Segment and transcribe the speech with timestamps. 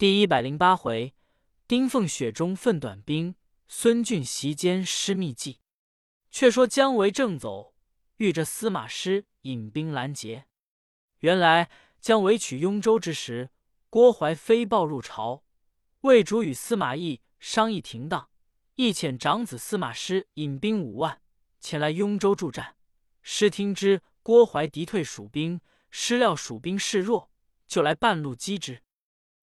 [0.00, 1.14] 第一百零八回，
[1.68, 3.34] 丁奉雪中奋短兵，
[3.68, 5.60] 孙俊席间失秘计。
[6.30, 7.74] 却说姜维正走，
[8.16, 10.46] 遇着司马师引兵拦截。
[11.18, 11.68] 原来
[12.00, 13.50] 姜维取雍州之时，
[13.90, 15.44] 郭淮飞报入朝，
[16.00, 18.30] 魏主与司马懿商议停当，
[18.76, 21.20] 亦遣长子司马师引兵五万
[21.60, 22.74] 前来雍州助战。
[23.20, 25.60] 师听之郭淮敌退蜀兵，
[25.90, 27.30] 师料蜀兵势弱，
[27.66, 28.80] 就来半路击之。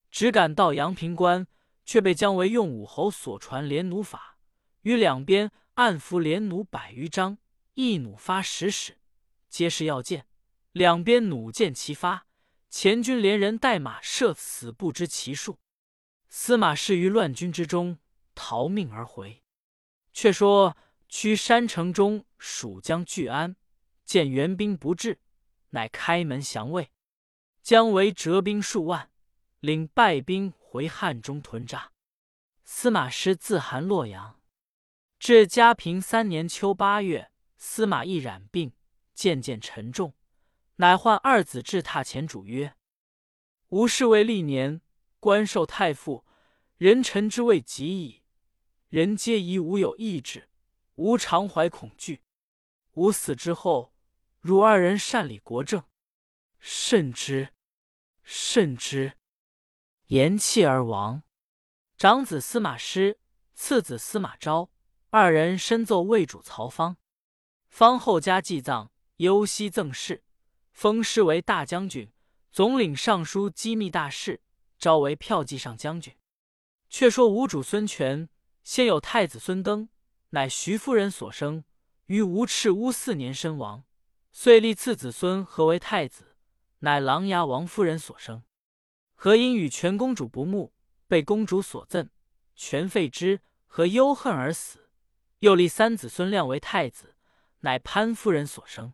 [0.09, 1.47] 只赶到阳平关，
[1.85, 4.37] 却被姜维用武侯所传连弩法，
[4.81, 7.37] 于两边暗伏连弩百余张，
[7.73, 8.97] 一弩发十矢，
[9.49, 10.25] 皆是要箭。
[10.71, 12.27] 两边弩箭齐发，
[12.69, 15.59] 前军连人带马射死不知其数。
[16.29, 17.99] 司马氏于乱军之中
[18.35, 19.43] 逃命而回。
[20.13, 20.75] 却说
[21.07, 23.55] 驱山城中蜀将聚安，
[24.03, 25.19] 见援兵不至，
[25.69, 26.91] 乃开门降魏。
[27.61, 29.11] 姜维折兵数万。
[29.59, 31.91] 领败兵回汉中屯扎。
[32.63, 34.41] 司马师自韩洛阳，
[35.17, 38.73] 至嘉平三年秋八月，司马懿染病，
[39.13, 40.13] 渐渐沉重，
[40.75, 42.75] 乃唤二子至榻前主曰
[43.69, 44.81] ：“吾侍卫历年，
[45.19, 46.25] 官受太傅，
[46.77, 48.23] 人臣之位极矣。
[48.89, 50.49] 人皆疑吾有异志，
[50.95, 52.21] 吾常怀恐惧。
[52.93, 53.93] 吾死之后，
[54.39, 55.83] 汝二人善理国政，
[56.59, 57.53] 慎之，
[58.23, 59.13] 慎之。”
[60.07, 61.23] 言弃而亡。
[61.97, 63.19] 长子司马师，
[63.53, 64.69] 次子司马昭，
[65.09, 66.95] 二人深奏魏主曹芳。
[67.67, 70.23] 方后加祭葬，忧惜赠谥，
[70.71, 72.09] 封师为大将军，
[72.53, 74.41] 总领尚书机密大事。
[74.79, 76.15] 昭为骠骑上将军。
[76.89, 78.29] 却说吴主孙权，
[78.63, 79.89] 先有太子孙登，
[80.29, 81.65] 乃徐夫人所生，
[82.05, 83.83] 于吴赤乌四年身亡，
[84.31, 86.37] 遂立次子孙何为太子，
[86.79, 88.43] 乃琅琊王夫人所生。
[89.19, 90.71] 何因与全公主不睦，
[91.07, 92.07] 被公主所赠，
[92.55, 94.91] 全废之，和忧恨而死。
[95.39, 97.15] 又立三子孙亮为太子，
[97.61, 98.93] 乃潘夫人所生。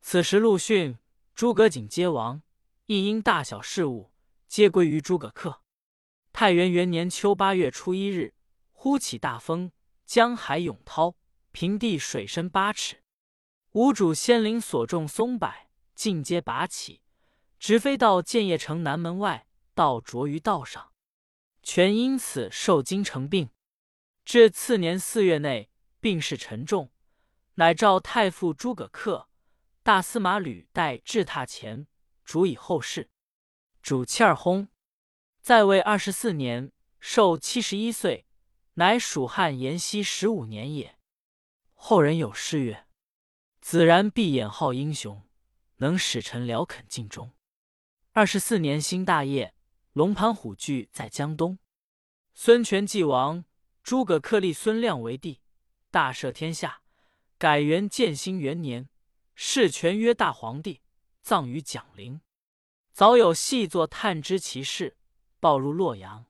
[0.00, 0.96] 此时陆逊、
[1.34, 2.40] 诸葛瑾皆亡，
[2.86, 4.10] 亦因大小事务
[4.48, 5.58] 皆归于诸葛恪。
[6.32, 8.32] 太元元年秋八月初一日，
[8.72, 9.70] 忽起大风，
[10.06, 11.14] 江海涌涛，
[11.50, 13.02] 平地水深八尺。
[13.72, 15.52] 吴主仙灵所种松柏
[15.94, 17.01] 尽皆拔起。
[17.62, 20.92] 直飞到建业城南门外，倒着于道上。
[21.62, 23.50] 全因此受惊成病，
[24.24, 26.90] 至次年四月内病势沉重，
[27.54, 29.26] 乃召太傅诸葛恪、
[29.84, 31.86] 大司马吕带至榻前，
[32.24, 33.08] 主以后事。
[33.80, 34.66] 主气儿薨，
[35.40, 38.26] 在位二十四年，寿七十一岁，
[38.74, 40.98] 乃蜀汉延熙十五年也。
[41.74, 42.88] 后人有诗曰
[43.62, 45.22] ：“子然闭眼好英雄，
[45.76, 47.30] 能使臣僚肯尽忠。”
[48.14, 49.54] 二十四年，兴大业，
[49.94, 51.58] 龙盘虎踞在江东。
[52.34, 53.46] 孙权既亡，
[53.82, 55.40] 诸葛恪立孙亮为帝，
[55.90, 56.82] 大赦天下，
[57.38, 58.90] 改元建兴元年，
[59.34, 60.82] 谥权曰大皇帝，
[61.22, 62.20] 葬于蒋陵。
[62.92, 64.98] 早有细作探知其事，
[65.40, 66.26] 报入洛阳。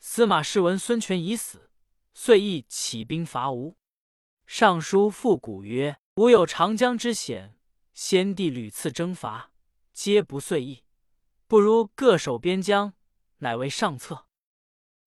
[0.00, 1.68] 司马氏闻孙权已死，
[2.14, 3.76] 遂意起兵伐吴。
[4.46, 7.58] 尚书复古曰：“吾有长江之险，
[7.92, 9.50] 先帝屡次征伐，
[9.92, 10.84] 皆不遂意。”
[11.52, 12.94] 不如各守边疆，
[13.40, 14.24] 乃为上策。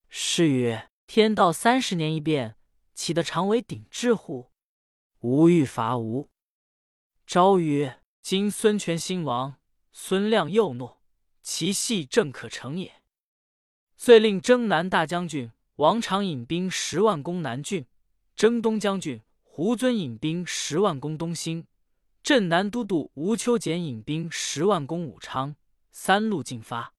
[0.08, 2.56] 是曰：“天道三十年一变，
[2.94, 4.52] 岂得常为鼎之乎？”
[5.22, 6.30] 吾欲伐吴。
[7.26, 9.56] 昭曰：“今孙权兴亡，
[9.92, 10.98] 孙亮又懦，
[11.42, 13.02] 其系正可成也。”
[13.98, 17.88] 遂令征南大将军王常引兵十万攻南郡，
[18.36, 21.66] 征东将军胡遵引兵十万攻东兴，
[22.22, 25.56] 镇南都督吴秋俭引兵十万攻武昌。
[25.98, 26.94] 三路进发，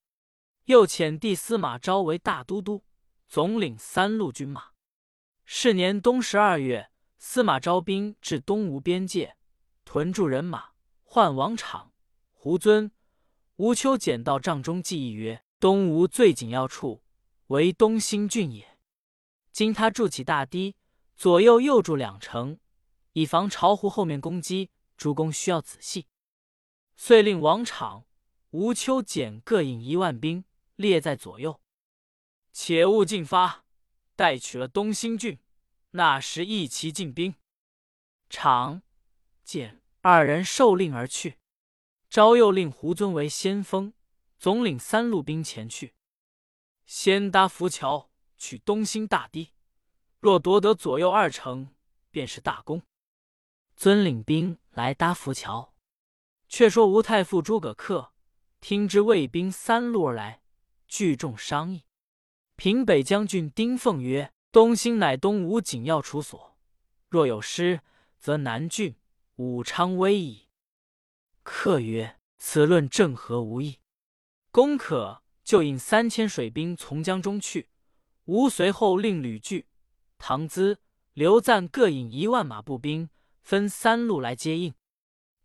[0.64, 2.82] 又遣弟司马昭为大都督，
[3.28, 4.70] 总领三路军马。
[5.44, 9.36] 是年冬十二月，司马昭兵至东吴边界，
[9.84, 10.70] 屯驻人马，
[11.02, 11.90] 唤王昶、
[12.32, 12.90] 胡遵、
[13.56, 17.02] 吴秋俭到帐中计议曰：“东吴最紧要处，
[17.48, 18.78] 为东兴郡也。
[19.53, 20.74] 今他筑起大堤，
[21.15, 22.59] 左右又筑两城，
[23.12, 24.71] 以防巢湖后面攻击。
[24.97, 26.06] 诸公需要仔细。”
[26.97, 28.05] 遂令王昶。
[28.56, 30.42] 吴秋俭各引一万兵，
[30.76, 31.60] 列在左右，
[32.54, 33.66] 且勿进发，
[34.14, 35.38] 待取了东兴郡，
[35.91, 37.34] 那时一齐进兵。
[38.30, 38.80] 长、
[39.44, 41.36] 简二人受令而去。
[42.08, 43.92] 昭又令胡遵为先锋，
[44.38, 45.92] 总领三路兵前去，
[46.86, 49.50] 先搭浮桥，取东兴大堤。
[50.18, 51.74] 若夺得左右二城，
[52.10, 52.80] 便是大功。
[53.76, 55.74] 遵领兵来搭浮桥。
[56.48, 58.12] 却说吴太傅诸葛恪。
[58.60, 60.42] 听知魏兵三路而来，
[60.88, 61.84] 聚众商议。
[62.56, 66.58] 平北将军丁奉曰：“东兴乃东吴紧要处所，
[67.08, 67.80] 若有失，
[68.18, 68.97] 则南郡、
[69.36, 70.48] 武昌危矣。”
[71.44, 73.78] 客曰：“此论正合无益。
[74.50, 77.68] 公可就引三千水兵从江中去。
[78.24, 79.66] 吾随后令吕据、
[80.18, 80.78] 唐咨、
[81.12, 83.10] 刘赞各引一万马步兵，
[83.42, 84.74] 分三路来接应。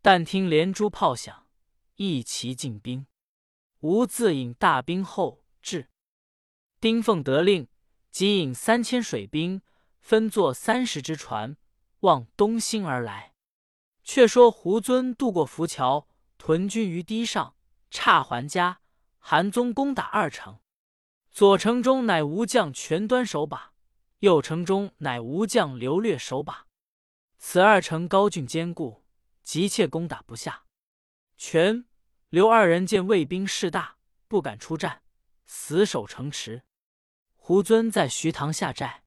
[0.01, 1.45] 但听连珠炮响，
[2.09, 3.05] 一齐进兵。
[3.81, 5.89] 吾自引大兵后至。”
[6.81, 7.67] 丁奉得令，
[8.09, 9.61] 即引三千水兵，
[9.99, 11.57] 分作三十只船，
[11.99, 13.35] 望东兴而来。
[14.03, 16.07] 却说胡尊渡过浮桥，
[16.39, 17.55] 屯军于堤上，
[17.91, 18.81] 差还家。
[19.19, 20.59] 韩宗攻打二城，
[21.29, 23.73] 左城中乃吴将全端守把，
[24.19, 26.65] 右城中乃吴将刘略守把。
[27.37, 29.03] 此二城高峻坚固，
[29.43, 30.63] 急切攻打不下。
[31.37, 31.85] 全、
[32.31, 33.97] 刘二人见魏兵势大，
[34.29, 35.03] 不敢出战，
[35.45, 36.63] 死守城池。
[37.35, 39.03] 胡遵在徐塘下寨，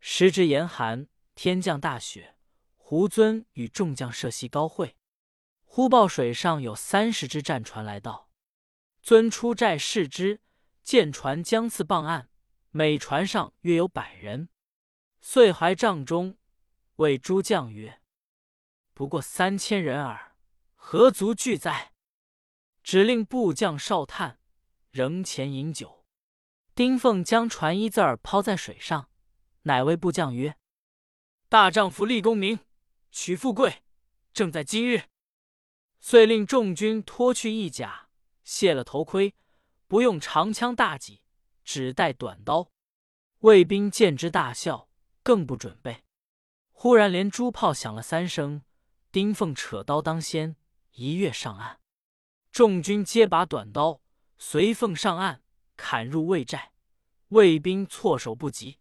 [0.00, 2.38] 时值严寒，天降大雪。
[2.78, 4.96] 胡遵与众将设席高会，
[5.64, 8.30] 忽报水上有三十只战船来到。
[9.02, 10.40] 遵出寨视之，
[10.82, 12.30] 见船将次傍岸，
[12.70, 14.48] 每船上约有百人。
[15.20, 16.38] 遂怀帐中，
[16.94, 18.00] 谓诸将曰
[18.94, 20.34] ：“不过三千人耳，
[20.74, 21.92] 何足惧哉？”
[22.86, 24.38] 指令部将哨探，
[24.92, 26.04] 仍前饮酒。
[26.72, 29.10] 丁奉将船一字儿抛在水上，
[29.62, 30.56] 乃谓部将曰
[31.50, 32.60] ：“大丈夫立功名，
[33.10, 33.82] 取富贵，
[34.32, 35.06] 正在今日。”
[35.98, 38.08] 遂令众军脱去义甲，
[38.44, 39.34] 卸了头盔，
[39.88, 41.22] 不用长枪大戟，
[41.64, 42.70] 只带短刀。
[43.40, 44.88] 卫兵见之大笑，
[45.24, 46.04] 更不准备。
[46.70, 48.62] 忽然连珠炮响了三声，
[49.10, 50.54] 丁奉扯刀当先，
[50.92, 51.80] 一跃上岸。
[52.56, 54.00] 众军皆拔短刀，
[54.38, 55.42] 随凤上岸。
[55.76, 56.72] 砍入魏寨，
[57.28, 58.78] 魏兵措手不及。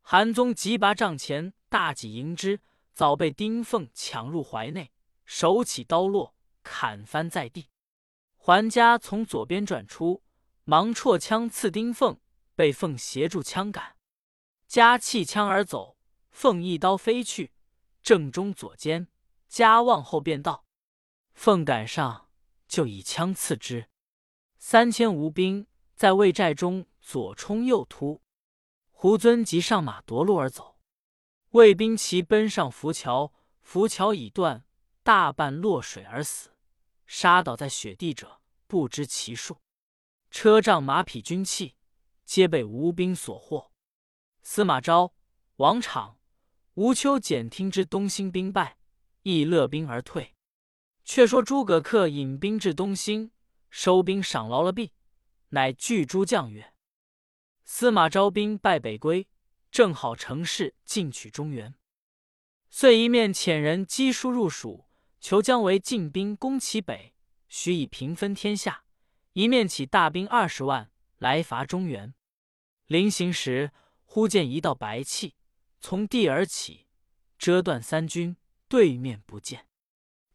[0.00, 2.60] 韩宗急拔帐前大戟迎之，
[2.92, 4.92] 早被丁奉抢入怀内，
[5.24, 7.68] 手起刀落，砍翻在地。
[8.36, 10.22] 桓家从左边转出，
[10.62, 12.20] 忙绰枪刺丁奉，
[12.54, 13.96] 被凤协助枪杆，
[14.68, 15.98] 家弃枪而走。
[16.30, 17.50] 凤一刀飞去，
[18.04, 19.08] 正中左肩，
[19.48, 20.64] 家望后便道
[21.34, 22.29] ：“凤赶上，
[22.70, 23.90] 就以枪刺之。”
[24.56, 25.66] 三千吴兵。
[26.00, 28.22] 在魏寨中左冲右突，
[28.90, 30.78] 胡遵即上马夺路而走。
[31.50, 34.64] 魏兵齐奔上浮桥，浮桥已断，
[35.02, 36.52] 大半落水而死。
[37.04, 39.58] 杀倒在雪地者不知其数。
[40.30, 41.76] 车仗马匹军器
[42.24, 43.70] 皆被吴兵所获。
[44.40, 45.12] 司马昭、
[45.56, 46.16] 王昶、
[46.76, 48.78] 吴秋简听之东兴兵败，
[49.20, 50.34] 亦勒兵而退。
[51.12, 53.32] 却说诸葛恪引兵至东兴，
[53.68, 54.92] 收兵赏劳了毕。
[55.48, 56.72] 乃聚诸将曰
[57.66, 59.26] ：“司马昭兵败北归，
[59.72, 61.74] 正好乘势进取中原。”
[62.70, 64.86] 遂一面遣人赍书入蜀，
[65.18, 67.12] 求姜维进兵攻其北，
[67.48, 68.84] 许以平分天下；
[69.32, 72.14] 一面起大兵二十万来伐中原。
[72.86, 73.72] 临行时，
[74.04, 75.34] 忽见一道白气
[75.80, 76.86] 从地而起，
[77.36, 78.36] 遮断三军，
[78.68, 79.66] 对面不见。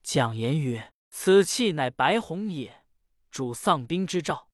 [0.06, 2.86] 蒋言曰：“此气乃白虹也，
[3.31, 4.52] 主丧兵之兆。”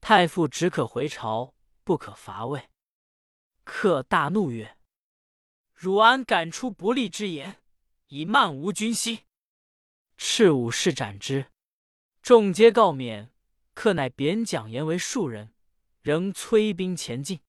[0.00, 2.70] 太傅只可回朝，不可伐魏。
[3.64, 4.78] 客大怒曰
[5.74, 7.60] ：“汝安敢出不利之言，
[8.06, 9.24] 以慢吾军心？”
[10.16, 11.50] 赤武士斩之。
[12.22, 13.32] 众皆告免。
[13.74, 15.52] 客乃贬蒋言为庶人，
[16.00, 17.40] 仍催兵前进。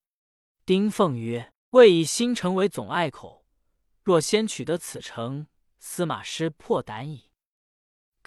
[0.65, 3.45] 丁奉曰：“魏以新城为总隘口，
[4.01, 5.47] 若先取得此城，
[5.77, 7.25] 司马师破胆矣。”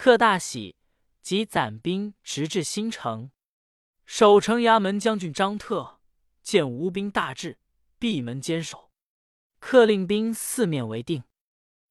[0.03, 0.77] 克大喜，
[1.21, 3.29] 即攒兵直至新城。
[4.03, 5.99] 守城衙门将军张特
[6.41, 7.59] 见吴兵大至，
[7.99, 8.89] 闭门坚守。
[9.59, 11.23] 克令兵四面围定。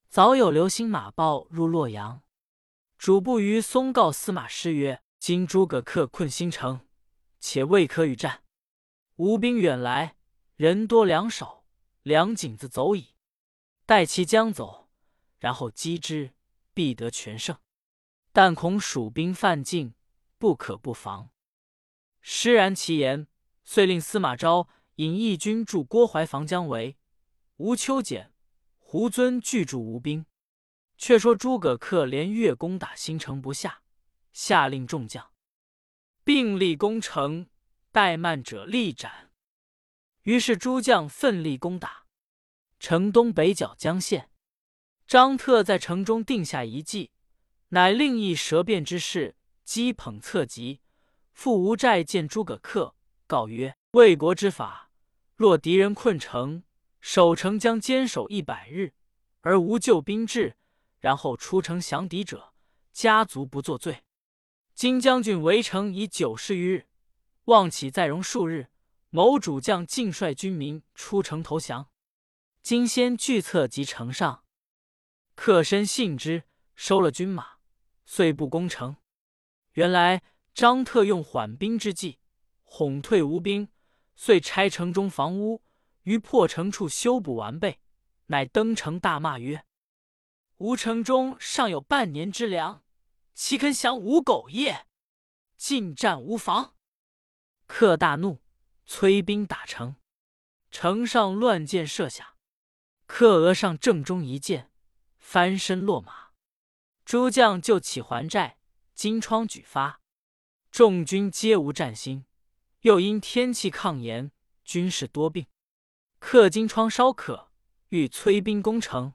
[0.08, 2.24] 早有流星马报入洛阳，
[2.98, 6.88] 主簿于松告司马师曰：“今诸葛恪困新城，
[7.38, 8.42] 且未可与战。
[9.14, 10.16] 吴兵远来，
[10.56, 11.64] 人多粮少，
[12.02, 13.14] 粮井子走矣。
[13.86, 14.88] 待其将走，
[15.38, 16.32] 然后击之，
[16.74, 17.56] 必得全胜。
[18.32, 19.94] 但恐蜀兵犯境，
[20.38, 21.30] 不可不防。”
[22.22, 23.26] 施然其言，
[23.64, 26.98] 遂令司马昭引义军驻郭淮防姜维。
[27.56, 28.32] 吴秋俭、
[28.78, 30.26] 胡遵拒驻吴兵。
[31.02, 33.82] 却说诸葛恪连月攻打新城不下，
[34.34, 35.32] 下令众将
[36.22, 37.48] 并力攻城，
[37.90, 39.30] 怠慢者立斩。
[40.24, 42.04] 于是诸将奋力攻打
[42.78, 44.30] 城东北角江县。
[45.06, 47.12] 张特在城中定下一计，
[47.70, 50.80] 乃令一舌辩之士击捧侧击。
[51.32, 52.94] 复吴寨见诸葛恪，
[53.26, 54.90] 告曰：“魏国之法，
[55.36, 56.64] 若敌人困城，
[57.00, 58.92] 守城将坚守一百日，
[59.40, 60.56] 而无救兵至，
[60.98, 62.52] 然后出城降敌者，
[62.92, 64.02] 家族不作罪。
[64.74, 66.86] 今将军围城已九十余日，
[67.44, 68.68] 望起再容数日，
[69.10, 71.88] 某主将尽率军民出城投降。
[72.62, 74.44] 今先据策及城上，
[75.34, 77.59] 客深信之，收了军马，
[78.10, 78.96] 遂不攻城。
[79.74, 80.20] 原来。”
[80.52, 82.18] 张特用缓兵之计，
[82.64, 83.68] 哄退吴兵，
[84.16, 85.62] 遂拆城中房屋，
[86.02, 87.78] 于破城处修补完备，
[88.26, 89.64] 乃登城大骂曰
[90.58, 92.82] ：“吴城中尚有半年之粮，
[93.32, 94.86] 岂肯降吴狗业？
[95.56, 96.74] 进战无妨。”
[97.66, 98.42] 客大怒，
[98.84, 99.94] 催兵打城，
[100.72, 102.34] 城上乱箭射下，
[103.06, 104.72] 客额上正中一箭，
[105.16, 106.29] 翻身落马。
[107.10, 108.56] 诸将就起还寨，
[108.94, 110.00] 金疮举发。
[110.70, 112.24] 众军皆无战心，
[112.82, 114.30] 又因天气抗炎，
[114.62, 115.48] 军士多病。
[116.20, 117.50] 克金疮稍可，
[117.88, 119.14] 欲催兵攻城。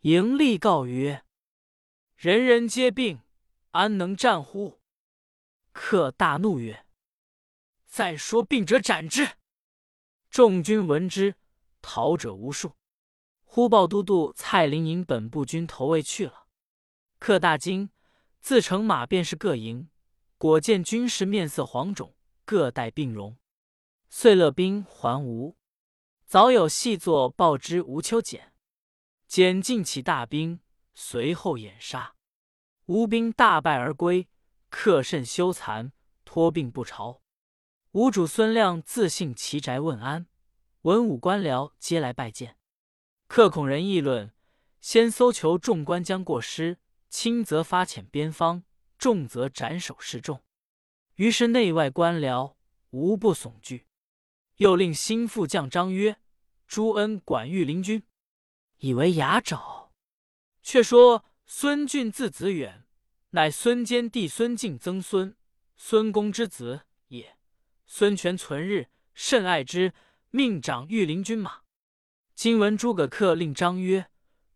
[0.00, 1.24] 营吏告曰
[2.14, 3.22] ：“人人皆病，
[3.70, 4.82] 安能战乎？”
[5.72, 6.84] 克大怒曰
[7.88, 9.26] ：“再说病者斩之！”
[10.28, 11.36] 众军闻之，
[11.80, 12.74] 逃者无数。
[13.44, 16.43] 忽报都督蔡林引本部军投魏去了。
[17.26, 17.88] 克大惊，
[18.38, 19.88] 自乘马便是各营。
[20.36, 22.14] 果见军士面色黄肿，
[22.44, 23.38] 各带病容，
[24.10, 25.56] 遂勒兵还吴。
[26.26, 28.52] 早有细作报之吴秋简，
[29.26, 30.60] 简尽起大兵，
[30.92, 32.14] 随后掩杀。
[32.84, 34.28] 吴兵大败而归，
[34.68, 35.92] 克甚羞惭，
[36.26, 37.22] 托病不朝。
[37.92, 40.26] 吴主孙亮自幸其宅问安，
[40.82, 42.58] 文武官僚皆来拜见。
[43.28, 44.30] 克恐人议论，
[44.82, 46.80] 先搜求众官将过失，
[47.14, 48.64] 轻则发遣边方。
[48.98, 50.42] 重则斩首示众，
[51.14, 52.56] 于是内外官僚
[52.90, 53.86] 无不悚惧。
[54.56, 56.16] 又令新副将张曰
[56.66, 58.02] ：“朱恩管御林军，
[58.78, 59.92] 以为牙爪。”
[60.60, 62.84] 却说孙俊字子远，
[63.30, 65.36] 乃孙坚弟孙敬曾孙，
[65.76, 67.36] 孙公之子也。
[67.86, 69.92] 孙权存日甚爱之，
[70.30, 71.60] 命掌御林军马。
[72.34, 74.10] 今闻诸葛恪令张曰、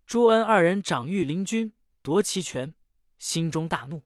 [0.04, 1.72] 朱恩二人掌御林军，
[2.08, 2.74] 夺其权，
[3.18, 4.02] 心中大怒。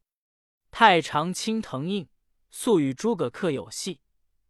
[0.73, 2.09] 太常卿滕胤
[2.51, 4.01] 素与诸葛恪有隙，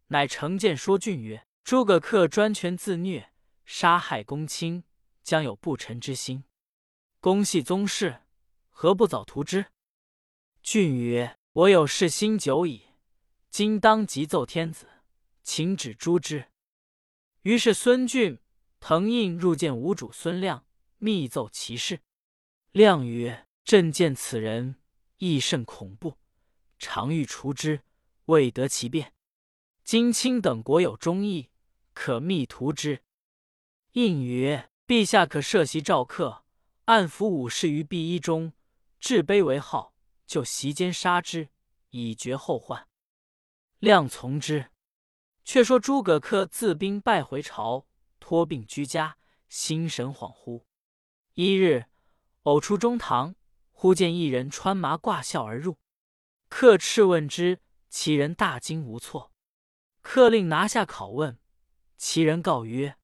[0.07, 3.31] 乃乘剑说俊曰：“诸葛恪专权自虐，
[3.63, 4.83] 杀害公卿，
[5.21, 6.45] 将有不臣之心。
[7.19, 8.23] 公系宗室，
[8.71, 9.67] 何不早图之？”
[10.63, 12.81] 俊曰：“我有事心久矣，
[13.51, 14.87] 今当即奏天子，
[15.43, 16.47] 请旨诛之。”
[17.43, 18.39] 于是孙俊、
[18.79, 20.65] 滕胤入见吴主孙亮，
[20.97, 22.01] 密奏其事。
[22.73, 24.77] 亮曰：“朕见此人。”
[25.17, 26.17] 亦甚恐怖，
[26.79, 27.83] 常欲除之，
[28.25, 29.13] 未得其便。
[29.83, 31.51] 今卿等国有忠义，
[31.93, 33.03] 可密图之。
[33.91, 36.43] 应曰：陛下可设席召客，
[36.85, 38.53] 暗伏武士于毕衣中，
[38.99, 39.93] 置卑为号，
[40.25, 41.49] 就席间杀之，
[41.91, 42.87] 以绝后患。
[43.77, 44.71] 亮从之。
[45.45, 47.85] 却说诸葛恪自兵败回朝，
[48.19, 50.63] 托病居家，心神恍惚。
[51.35, 51.85] 一日，
[52.43, 53.35] 偶出中堂。
[53.75, 55.77] 忽见一人穿麻挂孝而入，
[56.47, 57.59] 客斥问之，
[57.89, 59.33] 其人大惊无措。
[60.01, 61.37] 客令拿下拷问，
[61.97, 62.97] 其人告曰：“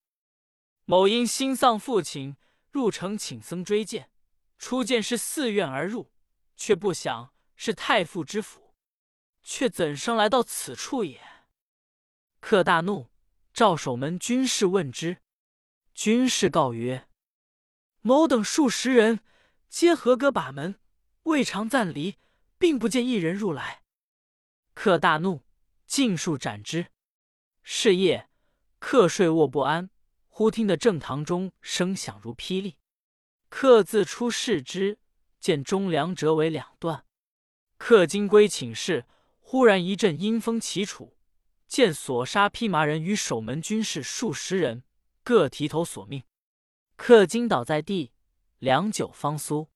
[0.86, 2.38] 某因心丧父亲，
[2.72, 4.10] 入城请僧追荐，
[4.58, 6.14] 初见是寺院而入，
[6.56, 8.74] 却不想是太傅之府，
[9.44, 11.20] 却怎生来到此处也？”
[12.40, 13.10] 客大怒，
[13.54, 15.18] 召守门军士问之，
[15.94, 17.06] 军士告曰
[18.02, 19.20] ：“某等数十人。”
[19.70, 20.80] 皆合戈把门，
[21.26, 22.16] 未尝暂离，
[22.58, 23.84] 并不见一人入来。
[24.74, 25.44] 客大怒，
[25.86, 26.88] 尽数斩之。
[27.62, 28.32] 是夜，
[28.80, 29.92] 客睡卧不安，
[30.28, 32.78] 忽听得正堂中声响如霹雳。
[33.48, 34.98] 客自出视之，
[35.40, 37.06] 见中梁折为两段。
[37.78, 39.06] 客今归寝室，
[39.40, 41.16] 忽然一阵阴风起处，
[41.68, 44.84] 见所杀披麻人与守门军士数十人，
[45.24, 46.24] 各提头索命。
[47.00, 48.12] 客惊倒在地。
[48.58, 49.72] 良久方苏，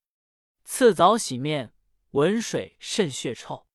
[0.65, 1.73] 次早洗面，
[2.11, 3.65] 闻水甚血臭。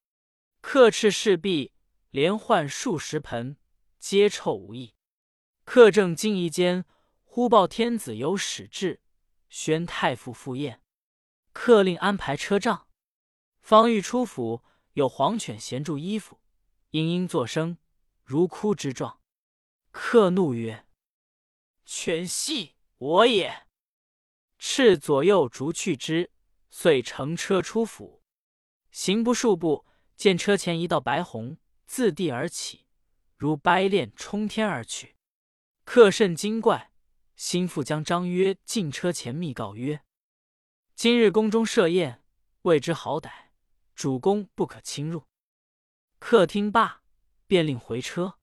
[0.60, 1.72] 客斥侍婢，
[2.10, 3.56] 连换数十盆，
[3.98, 4.94] 皆臭无益。
[5.64, 6.84] 客正惊疑间，
[7.24, 9.00] 忽报天子有使至，
[9.48, 10.82] 宣太傅赴宴。
[11.54, 12.86] 客令安排车仗。
[13.62, 14.62] 方欲出府，
[14.92, 16.38] 有黄犬衔住衣服，
[16.90, 17.78] 嘤嘤作声，
[18.22, 19.22] 如哭之状。
[19.90, 20.86] 客怒曰
[21.86, 23.66] ：“犬系我也！”
[24.58, 26.30] 斥左右逐去之，
[26.68, 28.22] 遂乘车出府。
[28.90, 29.86] 行不数步，
[30.16, 32.86] 见车前一道白虹，自地而起，
[33.36, 35.16] 如掰链冲天而去。
[35.84, 36.92] 客甚惊怪，
[37.36, 40.02] 心腹将张约进车前，密告曰
[40.96, 42.24] ：“今日宫中设宴，
[42.62, 43.30] 未知好歹，
[43.94, 45.24] 主公不可侵入。”
[46.18, 47.02] 客听罢，
[47.46, 48.38] 便令回车。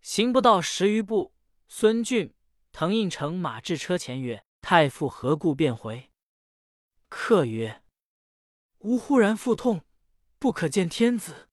[0.00, 1.34] 行不到十余步，
[1.66, 2.32] 孙俊、
[2.72, 6.10] 滕应乘马至车前，曰：“太傅何故便回？”
[7.08, 7.82] 客曰
[8.80, 9.84] ：“吾忽然腹痛，
[10.38, 11.48] 不可见天子。”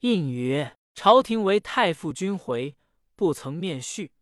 [0.00, 2.76] 应曰：“朝廷为太傅君回，
[3.14, 4.12] 不曾面叙，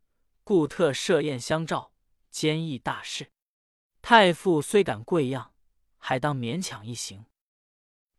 [0.45, 1.93] 故特设宴相召，
[2.31, 3.31] 兼议大事。
[4.03, 5.55] 太傅虽感贵样，
[5.99, 7.25] 还当勉强一行。”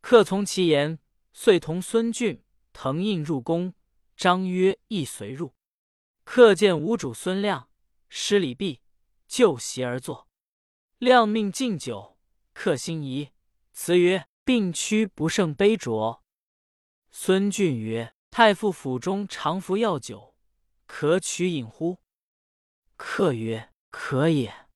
[0.02, 0.98] 客从其言，
[1.34, 2.44] 遂同孙俊、
[2.74, 3.74] 滕应入宫。
[4.18, 5.56] 张约亦随入。
[6.24, 7.71] 客见吴主孙亮，
[8.14, 8.82] 施礼毕，
[9.26, 10.28] 就席而坐。
[10.98, 12.18] 亮命敬酒，
[12.52, 13.30] 客心疑，
[13.72, 16.20] 辞曰：“病躯不胜杯酌。”
[17.10, 20.36] 孙俊曰：“太傅府中常服药酒，
[20.86, 22.00] 可取饮乎？”
[22.98, 24.68] 客曰：“可也。”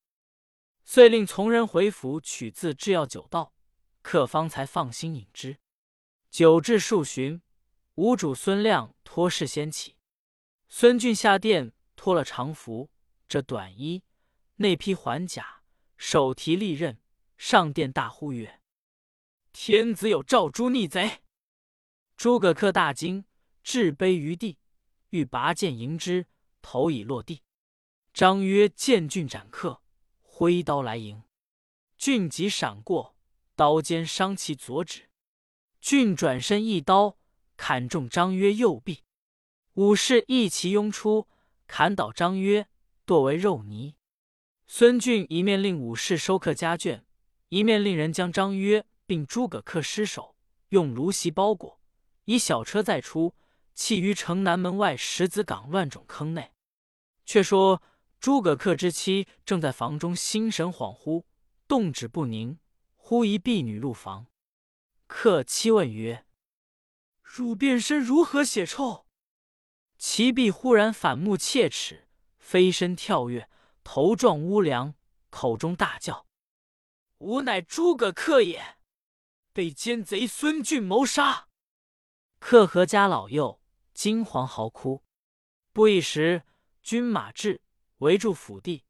[0.85, 3.53] 遂令从人回府取自制药酒到，
[4.01, 5.57] 客方才放心饮之。
[6.31, 7.41] 酒至数巡。
[7.95, 9.97] 吴主孙亮托事先起，
[10.69, 12.89] 孙俊下殿脱了长服，
[13.27, 14.03] 这短衣，
[14.55, 15.61] 内披环甲，
[15.97, 16.99] 手提利刃，
[17.37, 18.61] 上殿大呼曰
[19.51, 21.21] ：“天子有诏诛逆贼！”
[22.17, 23.25] 诸葛恪大惊，
[23.63, 24.59] 置杯于地，
[25.09, 26.27] 欲拔剑迎之，
[26.61, 27.41] 头已落地。
[28.13, 29.81] 张曰：“见俊斩客，
[30.21, 31.23] 挥刀来迎。”
[31.97, 33.15] 俊即闪过，
[33.55, 35.09] 刀尖伤其左指。
[35.79, 37.17] 俊转身一刀。
[37.57, 39.05] 砍中张曰右臂，
[39.75, 41.29] 武士一齐拥出，
[41.67, 42.67] 砍倒张曰，
[43.05, 43.95] 剁为肉泥。
[44.67, 47.03] 孙俊一面令武士收刻家眷，
[47.49, 50.35] 一面令人将张约并诸葛恪尸首
[50.69, 51.79] 用芦席包裹，
[52.25, 53.35] 以小车载出，
[53.73, 56.51] 弃于城南门外石子岗乱冢坑内。
[57.25, 57.83] 却说
[58.19, 61.23] 诸葛恪之妻正在房中心神恍惚，
[61.67, 62.57] 动止不宁。
[62.95, 64.25] 忽一婢女入房，
[65.05, 66.25] 客妻问曰。
[67.21, 69.05] 汝变身如何血臭？
[69.99, 72.04] 其婢忽然反目切齿，
[72.45, 73.49] 飞身跳跃，
[73.83, 74.93] 头撞屋梁，
[75.31, 76.27] 口中大叫
[77.17, 78.77] ：“吾乃诸葛恪也，
[79.51, 81.47] 被奸贼孙俊谋杀。”
[82.39, 83.59] 恪和家老幼
[83.95, 85.03] 惊惶嚎哭。
[85.73, 86.43] 不一时，
[86.83, 87.63] 军马至，
[87.97, 88.85] 围住府地，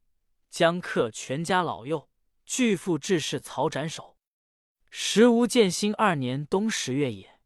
[0.50, 2.10] 将恪全家老幼
[2.44, 4.18] 俱赴致士曹斩首。
[4.90, 7.40] 时吴建兴二年冬十月也。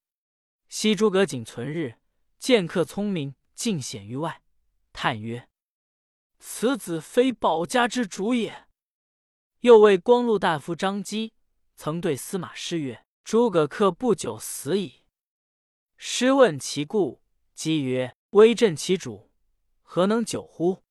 [0.69, 2.01] 西诸葛瑾存日，
[2.37, 4.43] 见客聪明，尽显于外，
[4.93, 5.49] 叹曰
[6.41, 8.67] ：“此子非保家之主也。”
[9.61, 11.35] 又谓光禄大夫张基，
[11.77, 15.05] 曾对司马师曰：“诸葛恪不久死矣。”
[15.97, 17.23] 师问其故，
[17.55, 19.31] 基曰：“威震其主，
[19.83, 20.83] 何能久乎？”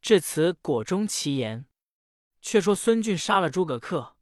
[0.00, 1.66] 至此，果中其言。
[2.40, 4.14] 却说孙俊杀了诸葛恪，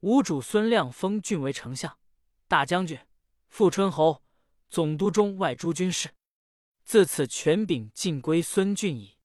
[0.00, 1.98] 吴主孙亮封俊为丞相、
[2.46, 2.98] 大将军。
[3.48, 4.22] 富春侯、
[4.70, 6.14] 总督中外诸军事，
[6.84, 9.17] 自此权柄尽归孙俊矣。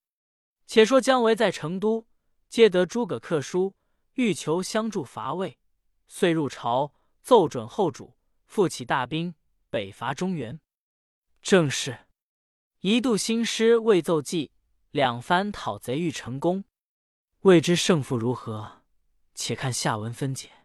[0.65, 2.07] 且说姜维在成都，
[2.49, 3.75] 接得诸葛恪书，
[4.13, 5.57] 欲求相助伐魏，
[6.07, 9.35] 遂入朝奏准后主，复起大兵
[9.69, 10.59] 北伐中原。
[11.41, 12.07] 正是
[12.79, 14.51] 一度兴师未奏计，
[14.91, 16.63] 两番讨贼欲成功。
[17.41, 18.83] 未知胜负如何？
[19.35, 20.62] 且看下文分解。